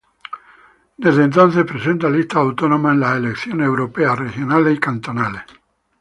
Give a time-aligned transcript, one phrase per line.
[0.97, 5.43] Desde entonces, presenta listas autónomas en las elecciones europeas, regionales y cantonales.